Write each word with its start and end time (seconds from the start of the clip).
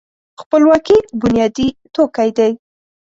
خپلواکي 0.41 0.97
بنیادي 1.21 1.67
توکی 1.95 2.29
دی. 2.37 2.51